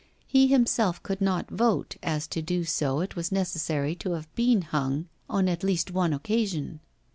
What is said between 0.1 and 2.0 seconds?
He himself could not vote,